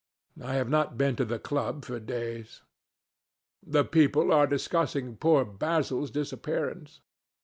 I 0.43 0.55
have 0.55 0.67
not 0.67 0.97
been 0.97 1.15
to 1.17 1.25
the 1.25 1.37
club 1.37 1.85
for 1.85 1.99
days." 1.99 2.63
"The 3.63 3.85
people 3.85 4.31
are 4.33 4.47
still 4.47 4.57
discussing 4.57 5.15
poor 5.15 5.45
Basil's 5.45 6.09
disappearance." 6.09 7.01